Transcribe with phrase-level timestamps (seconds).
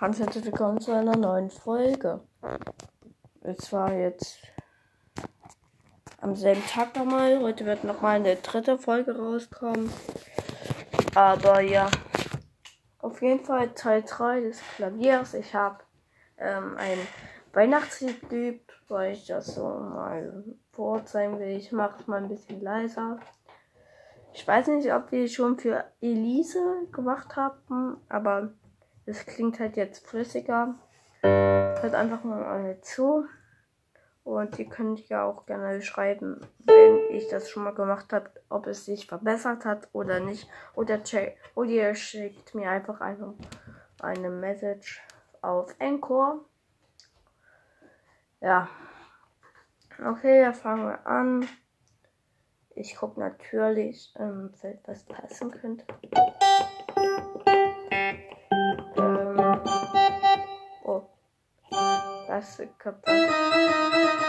[0.00, 2.20] Hans herzlich willkommen zu einer neuen Folge.
[3.40, 4.38] Es war jetzt
[6.20, 7.40] am selben Tag nochmal.
[7.40, 9.90] Heute wird nochmal eine dritte Folge rauskommen.
[11.16, 11.90] Aber ja,
[13.00, 15.34] auf jeden Fall Teil 3 des Klaviers.
[15.34, 15.78] Ich habe
[16.36, 16.98] ähm, ein
[17.52, 21.56] Weihnachtslied geübt, weil ich das so mal vorzeigen will.
[21.56, 23.18] Ich mache es mal ein bisschen leiser.
[24.32, 28.52] Ich weiß nicht, ob wir schon für Elise gemacht haben, aber
[29.08, 30.74] es klingt halt jetzt flüssiger.
[31.22, 33.26] Hört einfach mal zu.
[34.22, 38.66] Und ihr könnt ja auch gerne schreiben, wenn ich das schon mal gemacht habe, ob
[38.66, 40.46] es sich verbessert hat oder nicht.
[40.74, 43.34] Oder, check, oder ihr schickt mir einfach eine,
[44.02, 45.02] eine Message
[45.40, 46.44] auf Encore.
[48.40, 48.68] Ja.
[50.06, 51.48] Okay, da fangen wir an.
[52.74, 54.52] Ich gucke natürlich, ähm,
[54.84, 55.86] was passen könnte.
[62.38, 64.27] Klasse kaputt.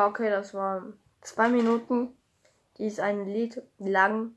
[0.00, 0.82] Ja, okay, das war
[1.20, 2.16] zwei Minuten.
[2.78, 4.30] Die ist ein Lied lang.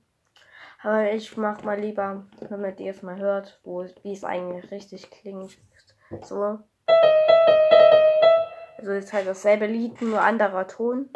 [0.82, 5.10] Aber ich mach mal lieber, damit ihr es mal hört, wo, wie es eigentlich richtig
[5.10, 5.58] klingt.
[6.22, 6.60] So.
[8.78, 11.10] Also ist halt dasselbe Lied, nur anderer Ton.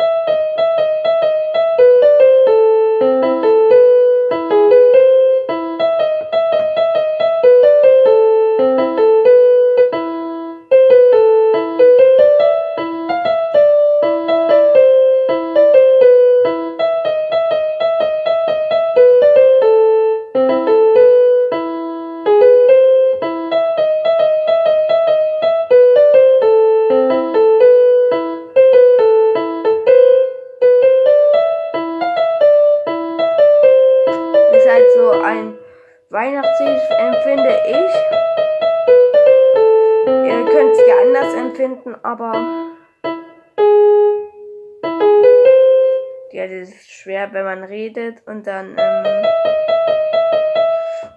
[47.28, 49.26] Schwer, wenn man redet und dann ähm,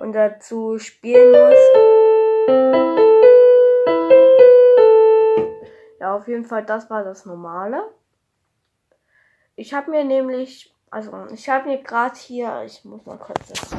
[0.00, 1.59] und dazu spielen muss.
[6.00, 7.82] Ja, auf jeden Fall, das war das Normale.
[9.56, 13.70] Ich habe mir nämlich, also ich habe mir gerade hier, ich muss mal kurz das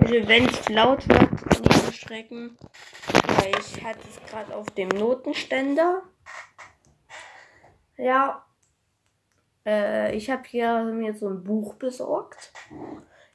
[0.00, 2.56] also wenn es laut wird, nicht erschrecken.
[3.40, 6.02] Weil ich hatte es gerade auf dem Notenständer.
[7.96, 8.46] Ja.
[9.66, 12.52] Äh, ich habe hier mir so ein Buch besorgt.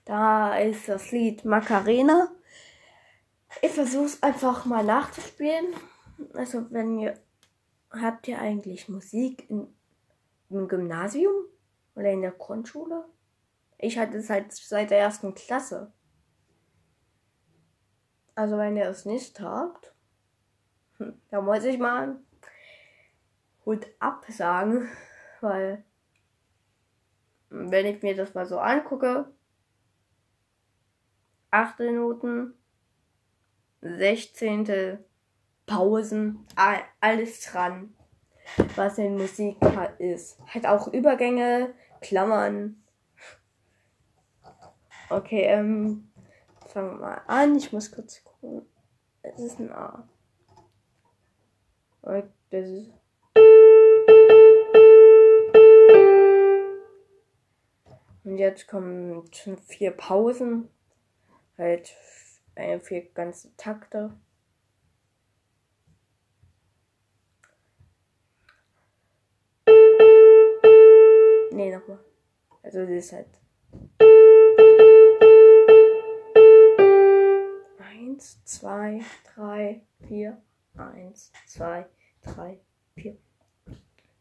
[0.05, 2.31] Da ist das Lied Macarena.
[3.61, 5.67] Ich versuche es einfach mal nachzuspielen.
[6.33, 7.19] Also wenn ihr
[7.91, 9.67] habt ihr eigentlich Musik in,
[10.49, 11.33] im Gymnasium
[11.95, 13.05] oder in der Grundschule?
[13.77, 15.91] Ich hatte es halt seit der ersten Klasse.
[18.35, 19.93] Also wenn ihr es nicht habt,
[21.29, 22.19] da muss ich mal
[23.65, 24.87] Hut absagen,
[25.41, 25.83] weil
[27.51, 29.29] wenn ich mir das mal so angucke,
[31.51, 31.79] 8.
[31.91, 32.53] Noten,
[33.81, 34.99] 16.
[35.65, 36.45] Pausen,
[37.01, 37.93] alles dran,
[38.75, 39.57] was in Musik
[39.99, 40.39] ist.
[40.47, 42.81] Hat auch Übergänge, Klammern.
[45.09, 46.09] Okay, ähm,
[46.67, 47.57] fangen wir mal an.
[47.57, 48.65] Ich muss kurz gucken.
[49.23, 50.07] Es ist ein A.
[52.01, 53.00] Das ist.
[58.23, 59.29] Und jetzt kommen
[59.67, 60.69] vier Pausen.
[61.57, 61.95] Halt
[62.81, 64.15] vier ganze Takte.
[71.51, 71.99] Nee, nochmal.
[72.63, 73.27] Also das ist halt.
[77.77, 79.01] 1, 2,
[79.35, 80.41] 3, 4,
[80.77, 81.85] 1, 2,
[82.21, 82.59] 3,
[82.95, 83.17] vier,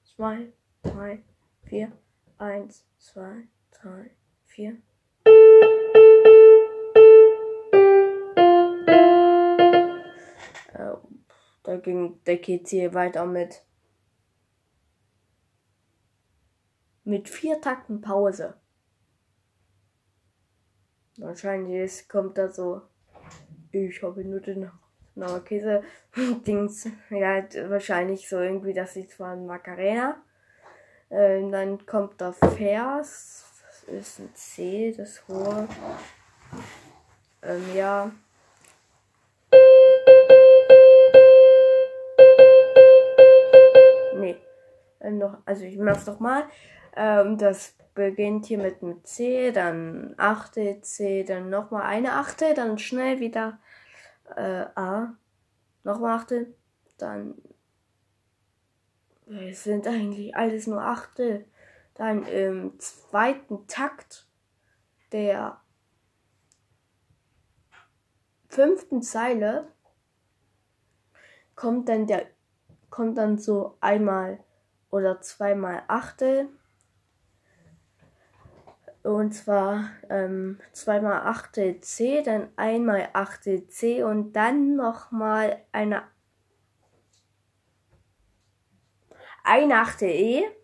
[0.02, 1.22] zwei, drei,
[1.64, 1.92] vier,
[2.38, 4.10] eins, zwei, drei,
[4.46, 4.76] vier.
[10.74, 10.96] Äh,
[11.62, 13.62] da ging, da geht's hier weiter mit
[17.04, 18.54] mit vier Takten Pause.
[21.16, 22.82] Wahrscheinlich kommt da so,
[23.72, 24.70] ich habe nur den
[25.16, 25.82] Nauerkäse
[26.46, 30.22] Dings, ja, wahrscheinlich so irgendwie, das sieht von Macarena.
[31.10, 33.44] Ähm, dann kommt da Vers,
[33.90, 35.68] ist ein C, das hohe.
[37.42, 38.10] Ähm, ja.
[44.14, 44.36] Nee.
[45.00, 46.44] Ähm, noch, also ich mach's noch mal.
[46.96, 52.78] Ähm, das beginnt hier mit einem C, dann achte C, dann nochmal eine achte, dann
[52.78, 53.58] schnell wieder
[54.36, 55.14] äh, A,
[55.84, 56.54] nochmal achte,
[56.98, 57.34] dann
[59.26, 61.44] es sind eigentlich alles nur achte.
[62.00, 64.26] Dann im zweiten Takt
[65.12, 65.60] der
[68.48, 69.70] fünften Zeile
[71.54, 72.26] kommt dann der
[72.88, 74.42] kommt dann so einmal
[74.88, 76.48] oder zweimal Achtel
[79.02, 86.04] und zwar ähm, zweimal Achtel C, dann einmal Achtel C und dann nochmal eine,
[89.44, 90.59] eine Achtel E.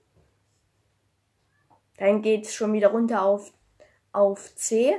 [1.99, 3.53] Dann geht es schon wieder runter auf,
[4.13, 4.97] auf C.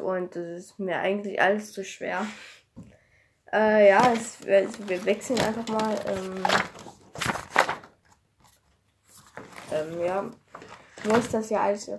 [0.00, 2.26] Und das ist mir eigentlich alles zu schwer.
[3.52, 5.94] Äh, ja, es, wir wechseln einfach mal.
[6.06, 6.44] Ähm,
[9.72, 10.30] ähm, ja.
[11.02, 11.90] Du musst das ja alles.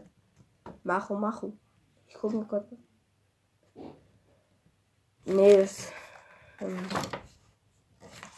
[0.83, 1.53] Macho, macho.
[2.07, 2.65] Ich gucke mal kurz.
[5.25, 5.91] Nee, das.
[6.59, 6.79] Ähm,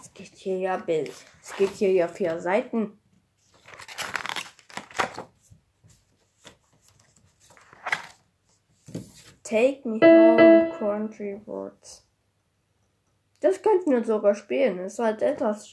[0.02, 1.14] es geht hier ja Bild.
[1.42, 3.00] Es geht hier ja vier Seiten.
[9.46, 12.04] Take me home, country words.
[13.42, 14.78] Das könnten wir sogar spielen.
[14.78, 15.72] Das ist halt etwas.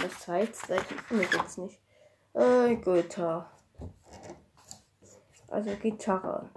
[0.00, 1.80] Das heißt, ich finde jetzt nicht.
[2.34, 3.46] Äh, Gitarre.
[5.48, 6.48] Also Gitarre.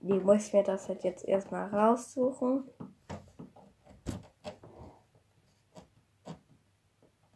[0.00, 2.64] Die muss ich mir das halt jetzt erstmal raussuchen.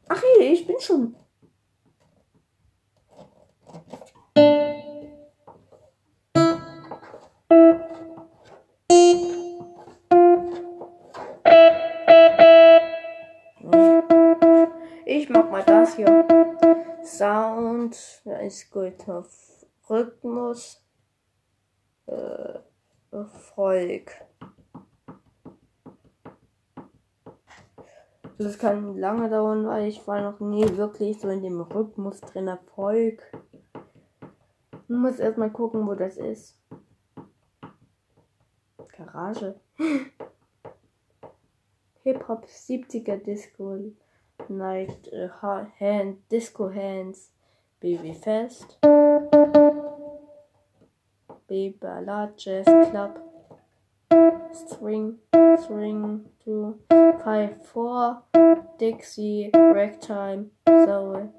[0.08, 1.14] Ach hey, ich bin schon.
[17.92, 18.94] Sound, ja, ist gut.
[19.88, 20.82] Rhythmus,
[22.06, 22.58] äh,
[23.10, 24.12] Erfolg.
[28.38, 32.48] Das kann lange dauern, weil ich war noch nie wirklich so in dem Rhythmus drin.
[32.48, 33.22] Erfolg.
[34.72, 36.60] Ich muss erstmal gucken, wo das ist.
[38.88, 39.58] Garage.
[42.02, 43.78] Hip-Hop 70er Disco.
[44.48, 45.28] Night uh,
[45.80, 47.32] Hand Disco Hands
[47.80, 48.78] Baby Fest.
[51.48, 53.18] Baby Ballad Jazz Club.
[54.52, 55.18] String
[55.62, 56.78] String 2
[57.22, 58.22] 5 4
[58.78, 61.32] Dixie Ragtime Soul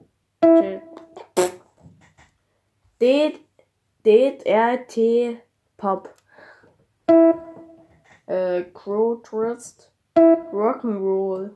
[3.00, 3.38] D
[4.04, 5.40] D R T
[5.78, 6.10] Pop.
[8.28, 11.56] Äh, Crow Trust Rock'n'Roll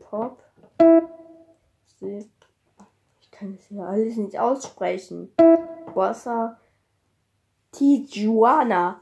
[0.00, 0.42] Pop,
[3.20, 5.32] ich kann das hier alles nicht aussprechen,
[5.94, 6.58] Bossa,
[7.72, 9.00] Tijuana,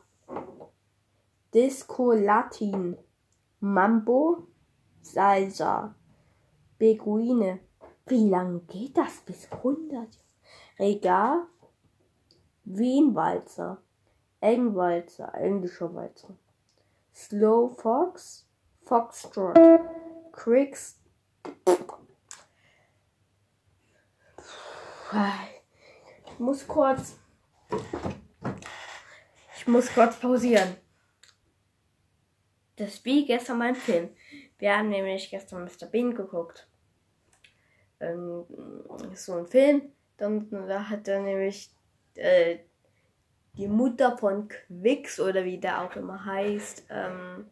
[1.52, 2.97] Disco Latin,
[3.61, 4.47] Mambo,
[5.00, 5.95] Salsa,
[6.78, 7.61] Beguine.
[8.07, 9.21] Wie lange geht das?
[9.21, 10.09] Bis 100?
[10.78, 11.47] Regal,
[12.64, 13.83] Wien-Walzer,
[14.40, 16.37] Engwalzer, englischer Walzer,
[17.12, 18.49] Slow Fox,
[18.83, 19.59] Foxtrot,
[20.33, 20.99] Cricks.
[26.27, 27.19] Ich muss kurz.
[29.57, 30.77] Ich muss kurz pausieren.
[32.77, 34.11] Das ist wie gestern mein Film.
[34.59, 35.87] Wir haben nämlich gestern Mr.
[35.87, 36.67] Bean geguckt.
[38.01, 38.45] Ähm,
[39.15, 39.93] so ein Film.
[40.17, 41.71] Dann da hat er nämlich
[42.15, 42.59] äh,
[43.55, 47.51] die Mutter von Quicks oder wie der auch immer heißt, ähm,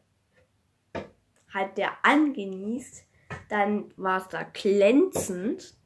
[1.50, 3.04] hat der angenießt.
[3.49, 5.76] Dann war es da glänzend.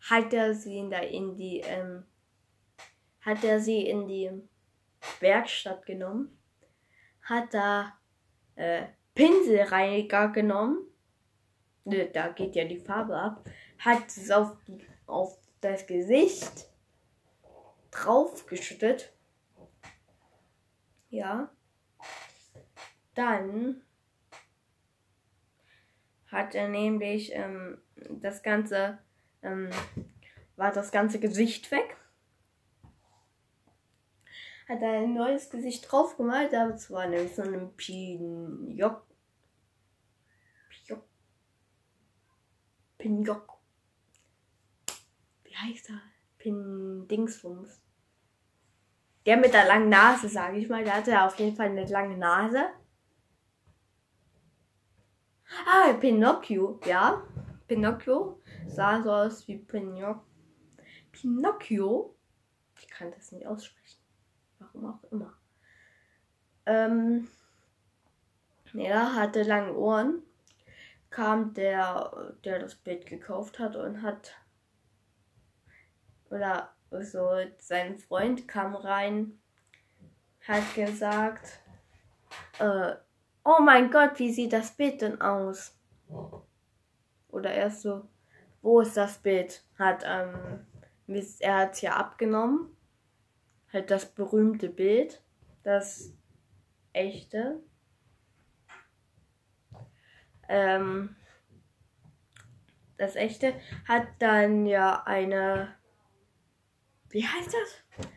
[0.00, 2.04] hat er sie in, der, in die, ähm,
[3.20, 4.30] hat er sie in die
[5.20, 6.38] Werkstatt genommen,
[7.22, 7.98] hat da
[8.56, 10.78] äh, Pinselreiniger genommen,
[11.84, 13.48] da geht ja die Farbe ab,
[13.78, 14.56] hat es auf,
[15.06, 16.68] auf das Gesicht
[17.90, 19.12] draufgeschüttet.
[21.10, 21.50] Ja.
[23.14, 23.82] Dann
[26.34, 28.98] hat er nämlich ähm, das ganze,
[29.42, 29.70] ähm,
[30.56, 31.96] war das ganze Gesicht weg.
[34.68, 39.06] Hat er ein neues Gesicht drauf gemalt, aber es war nämlich so ein Pinjok.
[40.70, 41.04] Pinjok.
[42.98, 43.58] Pinjok.
[45.44, 46.00] Wie heißt er?
[46.38, 47.80] Pin Dingsbums.
[49.24, 50.82] Der mit der langen Nase, sage ich mal.
[50.84, 52.70] Der hatte auf jeden Fall eine lange Nase.
[55.66, 57.22] Ah, Pinocchio, ja.
[57.66, 60.22] Pinocchio sah so aus wie Pinoc
[61.12, 62.16] Pinocchio.
[62.78, 64.00] Ich kann das nicht aussprechen.
[64.58, 65.34] Warum auch immer.
[66.66, 67.28] Ähm,
[68.74, 70.22] er hatte lange Ohren.
[71.10, 74.34] Kam der, der das Bild gekauft hat und hat.
[76.30, 79.38] Oder so, sein Freund kam rein,
[80.46, 81.60] hat gesagt,
[82.58, 82.94] äh,
[83.44, 85.78] oh mein Gott, wie sieht das Bild denn aus?
[87.28, 88.08] Oder erst so,
[88.62, 89.62] wo ist das Bild?
[89.78, 90.66] Hat, ähm,
[91.40, 92.74] er hat es ja abgenommen.
[93.72, 95.22] Halt das berühmte Bild.
[95.62, 96.12] Das
[96.92, 97.60] echte.
[100.48, 101.16] Ähm,
[102.96, 103.54] das echte
[103.86, 105.74] hat dann ja eine.
[107.10, 108.08] Wie heißt das?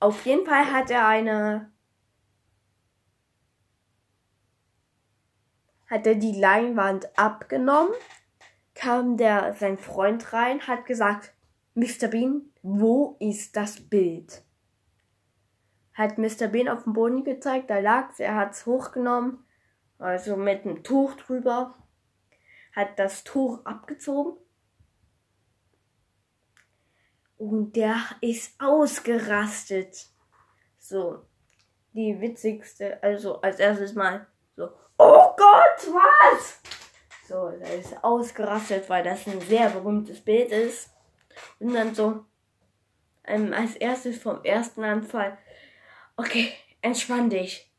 [0.00, 1.72] Auf jeden Fall hat er eine
[5.88, 7.92] hat er die Leinwand abgenommen,
[8.74, 11.32] kam der, sein Freund rein, hat gesagt,
[11.74, 12.08] Mr.
[12.08, 14.42] Bean, wo ist das Bild?
[15.94, 16.48] Hat Mr.
[16.48, 19.44] Bean auf dem Boden gezeigt, da lag's, er hat's hochgenommen,
[19.98, 21.74] also mit einem Tuch drüber,
[22.74, 24.36] hat das Tuch abgezogen
[27.38, 30.06] und der ist ausgerastet.
[30.78, 31.24] So,
[31.92, 34.26] die witzigste, also als erstes mal
[34.56, 36.60] so, Oh Gott, was?
[37.28, 40.90] So, da ist ausgerastet, weil das ein sehr berühmtes Bild ist.
[41.58, 42.24] Und dann so,
[43.24, 45.36] ähm, als erstes vom ersten Anfall,
[46.16, 47.70] okay, entspann dich.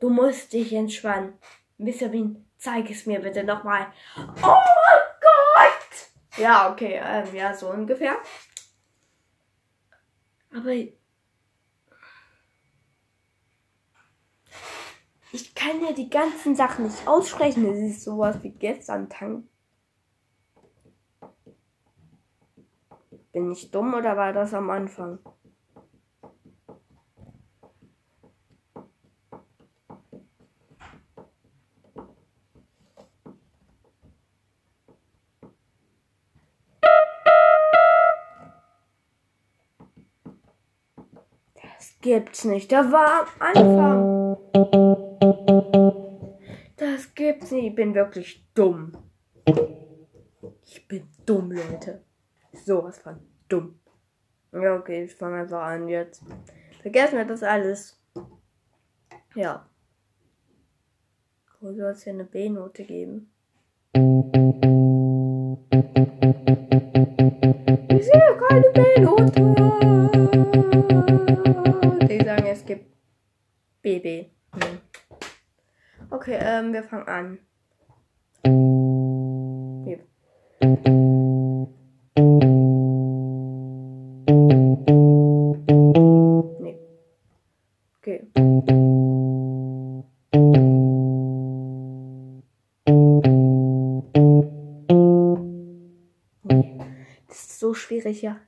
[0.00, 1.38] Du musst dich entspannen.
[1.78, 2.08] Mr.
[2.08, 3.92] Bean, zeig es mir bitte nochmal.
[4.16, 6.36] Oh mein Gott!
[6.38, 8.16] Ja, okay, ähm, ja, so ungefähr.
[10.54, 10.72] Aber
[15.36, 17.66] Ich kann ja die ganzen Sachen nicht aussprechen.
[17.66, 19.46] Das ist sowas wie gestern tank.
[23.32, 25.18] Bin ich dumm oder war das am Anfang?
[41.62, 42.72] Das gibt's nicht.
[42.72, 44.85] Da war am Anfang.
[47.58, 48.92] Ich bin wirklich dumm.
[50.64, 52.04] Ich bin dumm, Leute.
[52.52, 53.80] Sowas von dumm.
[54.52, 56.22] Ja, okay, ich fange einfach an jetzt.
[56.82, 57.98] Vergessen wir das alles.
[59.34, 59.68] Ja.
[61.60, 63.32] Wo soll es hier eine B-Note geben?
[76.86, 77.38] Fangen an.
[79.84, 79.98] Hier.
[86.60, 86.78] Nee.
[87.98, 88.26] Okay.
[97.26, 98.40] Das ist so schwierig, ja.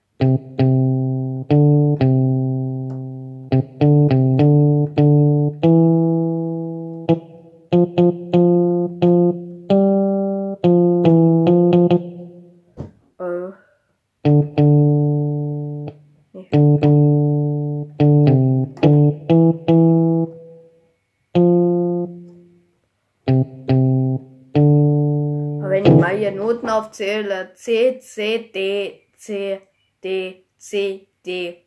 [26.67, 27.53] Aufzähle.
[27.55, 29.61] C, C, D, C,
[30.03, 31.67] D, C, D,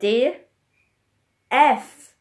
[0.00, 0.32] D,
[1.48, 2.16] F.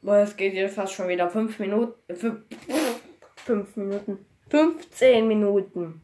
[0.00, 1.94] Boah, es geht jetzt fast schon wieder 5 Minuten.
[3.44, 4.24] 5 Minuten.
[4.48, 6.00] 15 Minuten.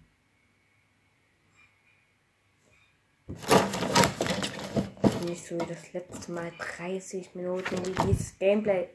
[5.34, 8.86] Nicht so wie das letzte Mal 30 Minuten wie dieses Gameplay.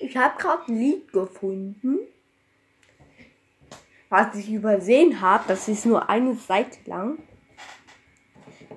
[0.00, 2.00] Ich habe gerade ein Lied gefunden,
[4.08, 5.44] was ich übersehen habe.
[5.46, 7.22] Das ist nur eine Seite lang.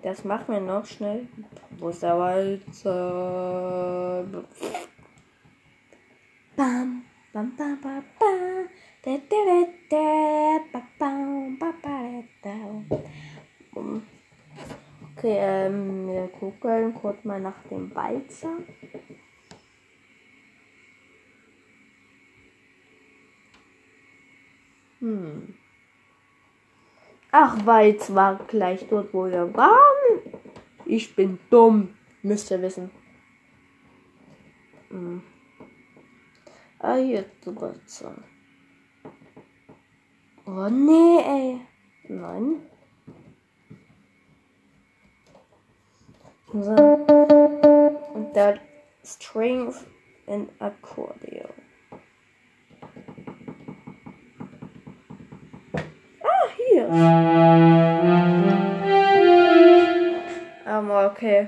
[0.04, 1.28] Das machen wir noch schnell.
[1.80, 2.64] Wo ist der Walzer?
[6.56, 8.70] Bam, bam, bam, bam, bam.
[9.02, 13.10] Da, da, da, da, ba, bam, ba, ba, da, da.
[15.20, 18.54] Okay, ähm, wir gucken kurz mal nach dem Walzer.
[25.00, 25.56] Hm.
[27.32, 30.22] Ach, Weiz war gleich dort, wo wir waren.
[30.86, 32.90] Ich bin dumm, müsst ihr wissen.
[34.88, 35.22] Hm.
[36.80, 38.16] Ah, jetzt Walzer.
[40.46, 41.60] Oh, nee, ey.
[42.08, 42.69] Nein.
[46.52, 46.60] So.
[48.14, 48.56] Und da
[49.06, 49.86] Strings
[50.26, 51.54] in Akkordeon.
[56.24, 56.88] Ah, hier.
[60.66, 61.48] Aber okay.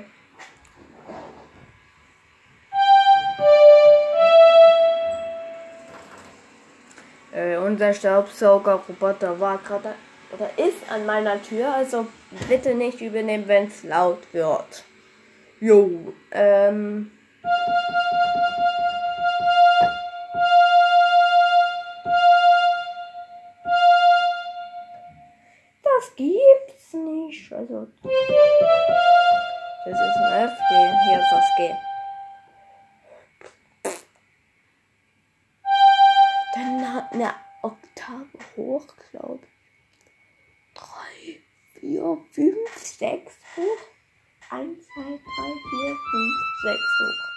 [7.31, 9.95] Äh, unser Staubsaugerroboter war gerade
[10.31, 12.07] oder ist an meiner Tür, also
[12.47, 14.85] bitte nicht übernehmen, wenn es laut wird.
[15.63, 17.11] Jo, ähm.
[25.83, 27.53] Das gibt's nicht.
[27.53, 27.87] Also.
[29.85, 31.69] Das ist ein F Hier ist das G.
[36.55, 38.25] Dann hat eine Oktave
[38.57, 39.49] hoch, glaube ich.
[40.73, 43.40] 3, 4, 5, 6,
[46.61, 47.31] 6 hoch.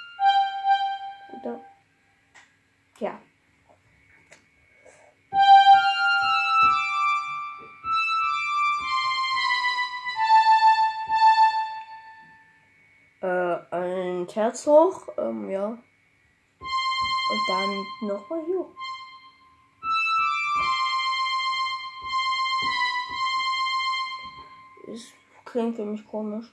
[1.33, 1.61] Oder?
[2.99, 3.19] Ja.
[13.23, 15.69] Äh, ein Herz hoch, ähm, ja.
[15.69, 18.67] Und dann nochmal hier.
[24.87, 25.13] Das
[25.47, 26.53] klingt für mich komisch.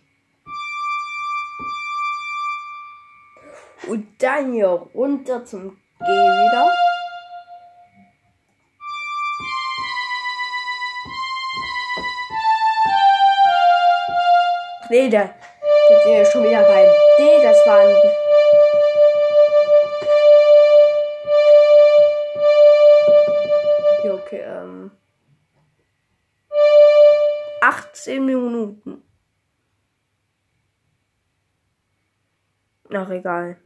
[3.91, 6.71] Und dann hier runter zum G wieder.
[14.89, 15.33] Nee, da, da
[16.05, 17.43] sind wir schon wieder beim D.
[17.43, 17.89] Das waren.
[24.05, 24.91] Ja, okay, ähm.
[27.59, 29.03] 18 Minuten.
[32.89, 33.57] Ach, egal.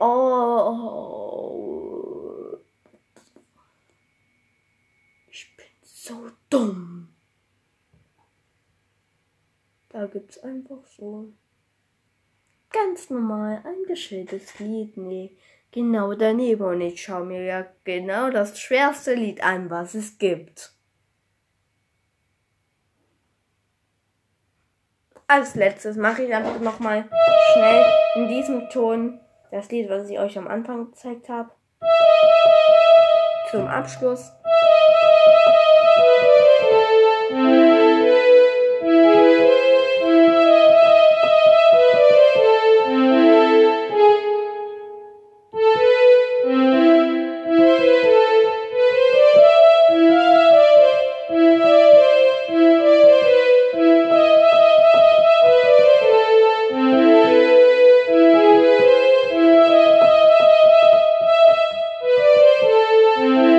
[0.00, 0.84] Oh.
[5.30, 7.08] Ich bin so dumm.
[9.88, 11.32] Da gibt's einfach so
[12.70, 14.96] ganz normal ein geschilltes Lied.
[14.96, 15.36] Nee,
[15.70, 16.64] genau daneben.
[16.64, 20.73] Und ich schaue mir ja genau das schwerste Lied an, was es gibt.
[25.36, 27.06] Als letztes mache ich einfach nochmal
[27.52, 29.18] schnell in diesem Ton
[29.50, 31.50] das Lied, was ich euch am Anfang gezeigt habe.
[33.50, 34.30] Zum Abschluss.
[63.24, 63.53] Ja,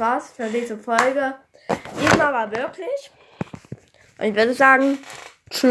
[0.00, 1.36] war's für diese Folge.
[2.00, 3.12] Diesmal war wirklich.
[4.18, 4.98] Und ich würde sagen,
[5.50, 5.68] tschüssi.